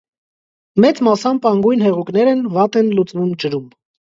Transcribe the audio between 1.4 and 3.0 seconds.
անգույն հեղուկներ են, վատ են